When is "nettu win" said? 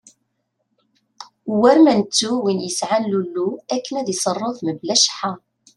1.99-2.63